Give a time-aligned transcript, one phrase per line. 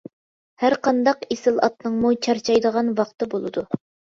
[0.63, 3.69] ھەر قانداق ئېسىل ئاتنىڭمۇ چارچايدىغان ۋاقتى بولىدۇ.